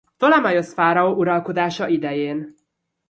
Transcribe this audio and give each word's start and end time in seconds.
Ptolemaiosz 0.17 0.73
fáraó 0.73 1.13
uralkodása 1.15 1.87
idején. 1.87 2.55